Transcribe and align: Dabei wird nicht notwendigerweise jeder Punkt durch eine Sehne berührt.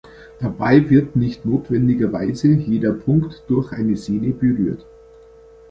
Dabei 0.39 0.89
wird 0.89 1.15
nicht 1.15 1.45
notwendigerweise 1.45 2.47
jeder 2.47 2.91
Punkt 2.91 3.43
durch 3.47 3.71
eine 3.71 3.95
Sehne 3.95 4.31
berührt. 4.33 4.83